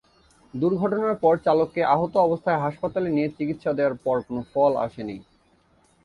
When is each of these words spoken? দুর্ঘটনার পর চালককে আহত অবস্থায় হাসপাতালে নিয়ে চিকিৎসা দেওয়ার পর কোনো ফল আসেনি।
দুর্ঘটনার 0.53 1.15
পর 1.15 1.33
চালককে 1.45 1.81
আহত 1.85 2.13
অবস্থায় 2.17 2.61
হাসপাতালে 2.61 3.09
নিয়ে 3.09 3.29
চিকিৎসা 3.29 3.71
দেওয়ার 3.73 3.95
পর 4.05 4.17
কোনো 4.27 4.41
ফল 4.51 4.71
আসেনি। 4.77 5.17